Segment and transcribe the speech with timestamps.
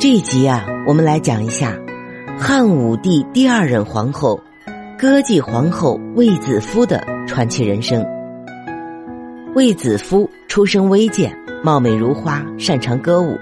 [0.00, 1.78] 这一集啊，我们来讲一下
[2.38, 4.40] 汉武帝第二任皇后
[4.98, 8.02] 歌姬皇后卫子夫的传奇人生。
[9.54, 13.36] 卫子夫出身微贱，貌美如花，擅长歌舞。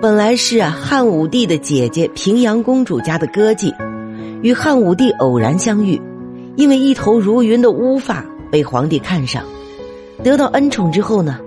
[0.00, 3.74] 本来是汉武帝的姐姐平阳公主家的歌妓，
[4.40, 6.00] 与汉武帝偶然相遇，
[6.56, 9.44] 因为一头如云的乌发被皇帝看上，
[10.22, 11.38] 得到恩宠之后呢。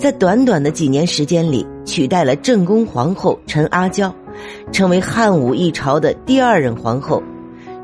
[0.00, 4.10] 在短短的几年时间里，取代了正宫皇后陈阿娇，
[4.72, 7.22] 成为汉武一朝的第二任皇后，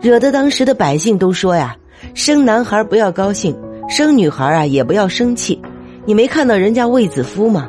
[0.00, 1.76] 惹得当时的百姓都说呀
[2.16, 3.54] ：“生男孩不要高兴，
[3.86, 5.60] 生女孩啊也不要生气。”
[6.06, 7.68] 你没看到人家卫子夫吗？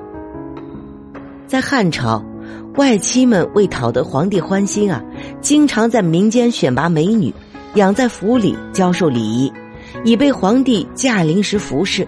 [1.46, 2.24] 在汉朝，
[2.78, 5.04] 外戚们为讨得皇帝欢心啊，
[5.42, 7.34] 经常在民间选拔美女，
[7.76, 9.52] 养在府里教授礼仪，
[10.06, 12.08] 以备皇帝驾临时服侍。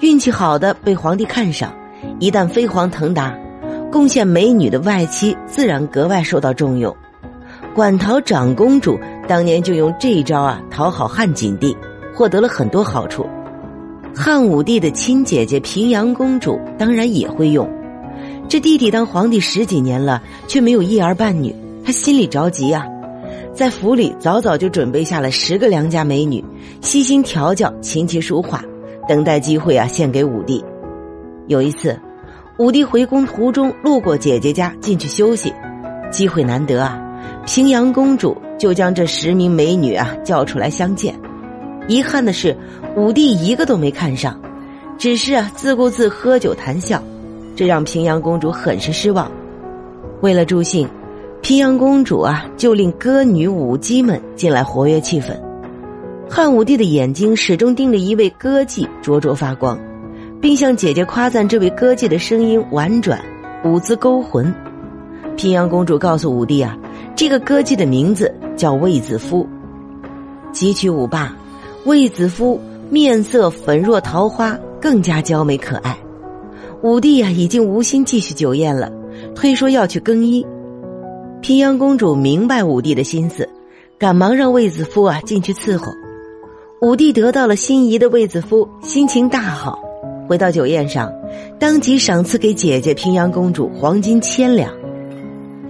[0.00, 1.74] 运气好的被皇帝看上，
[2.20, 3.34] 一旦飞黄腾达，
[3.90, 6.94] 贡献美女的外戚自然格外受到重用。
[7.74, 11.74] 馆陶长公主当年就用这一招啊讨好汉景帝，
[12.14, 13.26] 获得了很多好处。
[14.14, 17.66] 汉武帝的亲姐姐平阳公主当然也会用。
[18.48, 22.86] 这弟弟当皇帝十几年了，却没有一儿半女，他心里着急啊，
[23.54, 26.44] 在府里早早就准备下了十个良家美女，
[26.82, 28.62] 悉心调教，琴棋书画。
[29.08, 30.64] 等待机会啊，献给武帝。
[31.46, 31.98] 有一次，
[32.58, 35.52] 武帝回宫途中路过姐姐家，进去休息，
[36.10, 36.98] 机会难得啊，
[37.46, 41.14] 平阳公主就将这十名美女啊叫出来相见。
[41.86, 42.56] 遗憾的是，
[42.96, 44.40] 武帝一个都没看上，
[44.98, 47.00] 只是啊自顾自喝酒谈笑，
[47.54, 49.30] 这让平阳公主很是失望。
[50.20, 50.88] 为了助兴，
[51.42, 55.38] 平阳公主啊就令歌女舞姬们进来活跃气氛。
[56.28, 59.78] 汉武帝的眼睛始终盯着一位歌妓，灼灼发光，
[60.40, 63.20] 并向姐姐夸赞这位歌妓的声音婉转，
[63.64, 64.52] 舞姿勾魂。
[65.36, 66.76] 平阳公主告诉武帝啊，
[67.14, 69.46] 这个歌妓的名字叫卫子夫。
[70.52, 71.34] 汲取舞罢，
[71.84, 72.60] 卫子夫
[72.90, 75.96] 面色粉若桃花，更加娇美可爱。
[76.82, 78.90] 武帝啊，已经无心继续酒宴了，
[79.34, 80.44] 推说要去更衣。
[81.40, 83.48] 平阳公主明白武帝的心思，
[83.96, 85.92] 赶忙让卫子夫啊进去伺候。
[86.82, 89.78] 武帝得到了心仪的卫子夫，心情大好。
[90.28, 91.10] 回到酒宴上，
[91.58, 94.70] 当即赏赐给姐姐平阳公主黄金千两。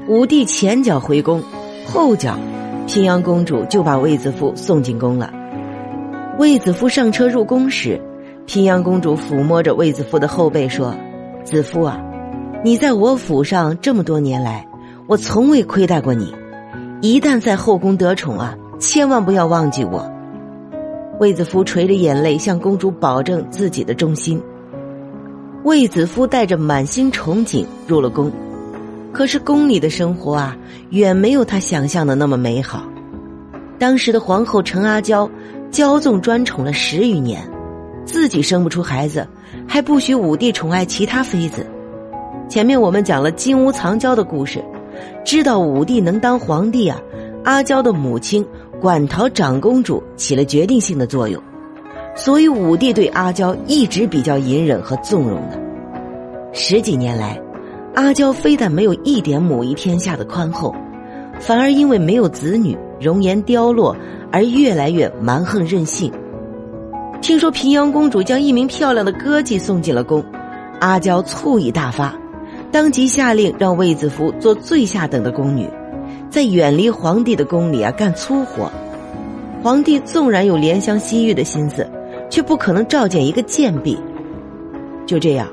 [0.08, 1.40] 武帝前脚回宫，
[1.86, 2.36] 后脚，
[2.88, 5.32] 平阳公主就把卫子夫送进宫了。
[6.40, 8.00] 卫子夫上车入宫时，
[8.44, 10.92] 平阳公主抚摸着卫子夫的后背说
[11.44, 12.00] ：“子夫啊，
[12.64, 14.66] 你在我府上这么多年来，
[15.06, 16.34] 我从未亏待过你。
[17.00, 20.10] 一旦在后宫得宠啊，千万不要忘记我。”
[21.18, 24.40] 卫子夫垂着眼泪向公主保证自己的忠心。
[25.64, 28.30] 卫子夫带着满心憧憬入了宫，
[29.12, 30.56] 可是宫里的生活啊，
[30.90, 32.84] 远没有他想象的那么美好。
[33.78, 35.28] 当时的皇后陈阿娇
[35.70, 37.42] 骄纵专宠了十余年，
[38.04, 39.26] 自己生不出孩子，
[39.66, 41.66] 还不许武帝宠爱其他妃子。
[42.48, 44.62] 前面我们讲了金屋藏娇的故事，
[45.24, 47.00] 知道武帝能当皇帝啊，
[47.42, 48.46] 阿娇的母亲。
[48.80, 51.42] 馆陶长公主起了决定性的作用，
[52.14, 55.58] 所以武帝对阿娇一直比较隐忍和纵容的。
[56.52, 57.40] 十几年来，
[57.94, 60.74] 阿娇非但没有一点母仪天下的宽厚，
[61.40, 63.96] 反而因为没有子女，容颜凋落，
[64.30, 66.12] 而越来越蛮横任性。
[67.22, 70.22] 听说平阳公主将一名漂亮的歌妓送进了宫，
[70.80, 72.14] 阿娇醋意大发，
[72.70, 75.66] 当即下令让卫子夫做最下等的宫女。
[76.28, 78.70] 在远离皇帝的宫里啊干粗活，
[79.62, 81.88] 皇帝纵然有怜香惜玉的心思，
[82.28, 83.98] 却不可能召见一个贱婢。
[85.06, 85.48] 就这样，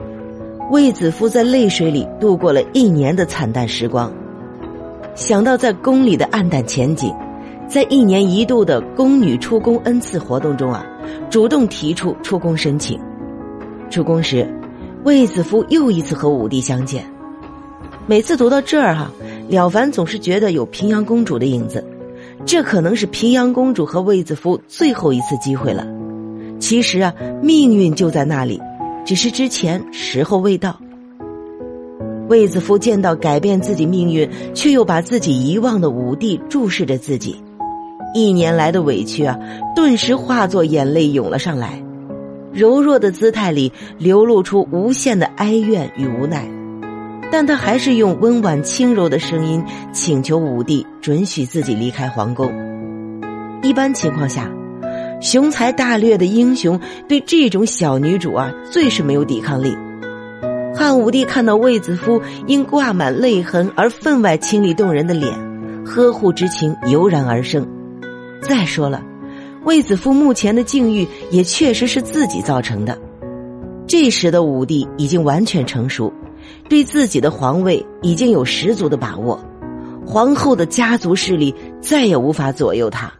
[0.72, 4.12] 卫子夫在泪水里度过了一年的惨淡时光。
[5.16, 7.14] 想到在宫里的暗淡前景，
[7.68, 10.86] 在一年一度的宫女出宫恩赐活动中啊，
[11.30, 13.00] 主动提出出宫申请。
[13.90, 14.52] 出宫时，
[15.04, 17.06] 卫子夫又一次和武帝相见。
[18.06, 19.10] 每次读到这儿哈。
[19.50, 21.84] 了凡总是觉得有平阳公主的影子，
[22.46, 25.86] 这可能是平阳公主和卫子夫最后一次机会了。
[26.60, 28.60] 其实啊，命运就在那里，
[29.06, 30.80] 只是之前时候未到。
[32.30, 37.36] 卫子夫见到改变自己命运却又把自己遗忘的武帝注视着自己，
[38.14, 39.38] 一年来的委屈啊，
[39.76, 41.84] 顿时化作眼泪涌了上来，
[42.54, 46.50] 柔弱的姿态里流露出无限的哀怨与无奈。
[47.32, 52.52] 但他还是用温婉轻柔的声音请求武帝准许自己离开皇宫。
[53.64, 54.52] 一般情况下，
[55.22, 59.76] 雄才大略的英雄对这种小女主啊，最是没有抵抗力。
[60.76, 65.32] 汉武帝看到卫子夫因挂满泪痕而分外清丽动人的脸，
[65.86, 67.68] 呵护之情油然而生。
[68.42, 69.02] 再说了，
[69.64, 72.98] 卫子夫目前的境遇也确实是自己造成的。
[73.88, 76.12] 这时的武帝已经完全成熟，
[76.70, 79.40] 对自己的皇位已经有十足的把握，
[80.06, 83.12] 皇后的家族势力再也无法左右他，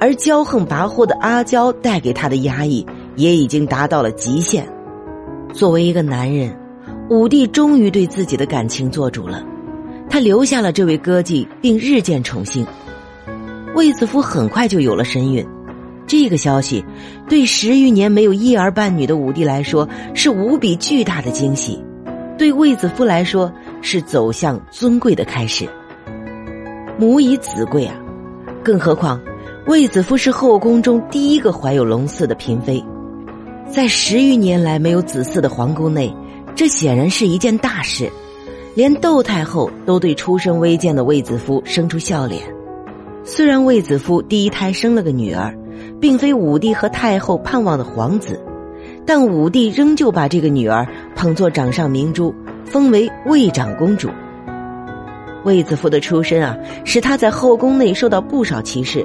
[0.00, 2.86] 而骄横跋扈的阿娇带给他的压抑
[3.16, 4.68] 也已经达到了极限。
[5.52, 6.54] 作为一个男人，
[7.10, 9.42] 武帝终于对自己的感情做主了，
[10.10, 12.66] 他留下了这位歌妓，并日渐宠幸。
[13.74, 15.46] 卫子夫很快就有了身孕。
[16.06, 16.82] 这个消息
[17.28, 21.78] 对十余年没有一儿半女的武帝来说是无比巨大的惊喜，
[22.38, 23.52] 对卫子夫来说
[23.82, 25.68] 是走向尊贵的开始。
[26.96, 27.94] 母以子贵啊，
[28.64, 29.20] 更何况
[29.66, 32.82] 卫子夫是后宫中第一个怀有龙嗣的嫔妃，
[33.68, 36.14] 在十余年来没有子嗣的皇宫内，
[36.54, 38.10] 这显然是一件大事，
[38.74, 42.42] 连窦太后都对出身微贱的卫子夫生出笑脸。
[43.24, 45.54] 虽然卫子夫第一胎生了个女儿。
[46.00, 48.40] 并非武帝和太后盼望的皇子，
[49.06, 50.86] 但武帝仍旧把这个女儿
[51.18, 52.32] 捧作掌上明珠，
[52.64, 54.08] 封为卫长公主。
[55.44, 59.04] 卫子夫的出身啊，使他在后宫内受到不少歧视。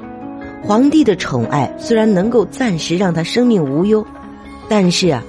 [0.62, 4.06] 皇帝的宠爱虽然能够暂时让他生命无忧，
[4.68, 5.20] 但是啊，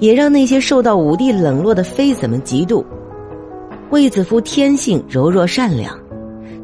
[0.00, 2.84] 也让那些受到武帝冷落的妃子们嫉妒。
[3.90, 5.96] 卫子夫天性柔弱善良，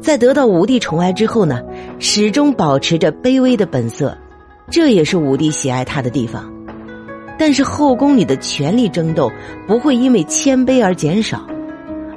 [0.01, 1.61] 在得到武帝宠爱之后呢，
[1.99, 4.17] 始终保持着卑微的本色。
[4.69, 6.51] 这也是武帝喜爱他的地方，
[7.39, 9.31] 但是后宫里的权力争斗
[9.65, 11.41] 不会因为谦卑而减少，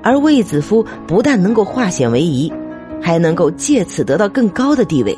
[0.03, 2.53] 而卫子夫不但能够化险为夷，
[3.01, 5.17] 还能够借此得到更高的地位，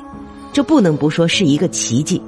[0.52, 2.20] 这不能不说是一个奇迹。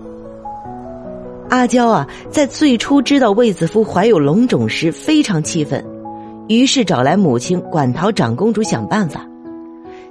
[1.50, 5.84] 阿娇啊，在最初知道卫子夫怀有龙种时非常气愤，
[6.48, 9.24] 于是找来母亲管陶长公主想办法，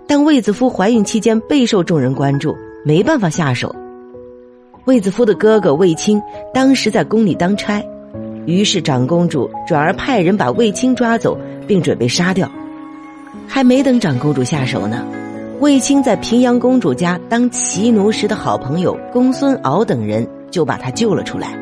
[0.05, 3.75] 但卫子夫怀孕期间备受众人关注，没办法下手。
[4.85, 6.21] 卫子夫的哥哥卫青
[6.53, 7.83] 当时在宫里当差，
[8.45, 11.35] 于是长公主转而派人把卫青抓走，
[11.67, 12.47] 并准备杀掉。
[13.47, 15.03] 还没等长公主下手呢，
[15.59, 21.57] 卫青在平阳公主家当骑奴时的好朋友公孙敖等人就把他救了出来。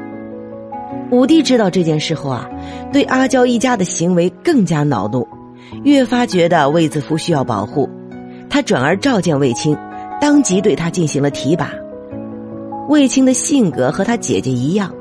[1.10, 2.50] 武帝知道这件事后啊，
[2.92, 5.26] 对阿娇一家的行为更加恼怒，
[5.84, 7.90] 越发觉得卫子夫需要保护，
[8.50, 9.78] 他转而召见卫青，
[10.20, 11.72] 当即对他进行了提拔。
[12.90, 14.94] 卫青的性格和他姐姐一样，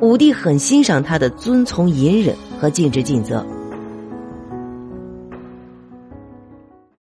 [0.00, 3.46] 武帝很欣赏他的遵从隐忍和尽职尽责。